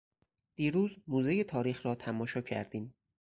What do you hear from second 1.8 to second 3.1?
را تماشا کردیم.